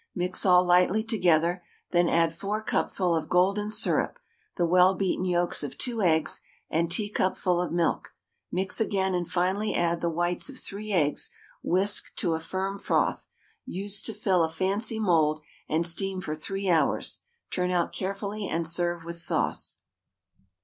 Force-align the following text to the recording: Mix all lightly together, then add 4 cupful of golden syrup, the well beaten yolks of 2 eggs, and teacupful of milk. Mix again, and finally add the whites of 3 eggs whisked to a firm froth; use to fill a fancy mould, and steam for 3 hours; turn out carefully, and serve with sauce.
Mix 0.15 0.47
all 0.47 0.63
lightly 0.65 1.03
together, 1.03 1.63
then 1.91 2.09
add 2.09 2.33
4 2.33 2.63
cupful 2.63 3.15
of 3.15 3.29
golden 3.29 3.69
syrup, 3.69 4.17
the 4.57 4.65
well 4.65 4.95
beaten 4.95 5.25
yolks 5.25 5.61
of 5.61 5.77
2 5.77 6.01
eggs, 6.01 6.41
and 6.71 6.89
teacupful 6.91 7.61
of 7.61 7.71
milk. 7.71 8.15
Mix 8.51 8.81
again, 8.81 9.13
and 9.13 9.29
finally 9.29 9.75
add 9.75 10.01
the 10.01 10.09
whites 10.09 10.49
of 10.49 10.57
3 10.57 10.91
eggs 10.91 11.29
whisked 11.61 12.17
to 12.17 12.33
a 12.33 12.39
firm 12.39 12.79
froth; 12.79 13.29
use 13.63 14.01
to 14.01 14.15
fill 14.15 14.43
a 14.43 14.49
fancy 14.49 14.97
mould, 14.99 15.39
and 15.69 15.85
steam 15.85 16.19
for 16.19 16.33
3 16.33 16.67
hours; 16.67 17.21
turn 17.51 17.69
out 17.69 17.93
carefully, 17.93 18.47
and 18.47 18.67
serve 18.67 19.03
with 19.05 19.17
sauce. 19.19 19.81